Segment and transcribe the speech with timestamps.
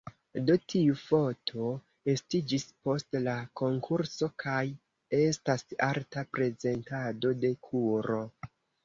[0.45, 1.65] Do, tiu foto
[2.13, 4.63] estiĝis post la konkurso kaj
[5.19, 8.19] estas arta prezentado de kuro.